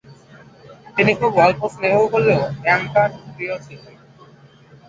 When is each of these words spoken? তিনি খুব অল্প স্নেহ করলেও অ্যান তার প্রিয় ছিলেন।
তিনি 0.95 1.11
খুব 1.15 1.33
অল্প 1.37 1.61
স্নেহ 1.67 1.95
করলেও 2.13 2.41
অ্যান 2.63 2.81
তার 2.93 3.09
প্রিয় 3.35 3.55
ছিলেন। 3.59 3.95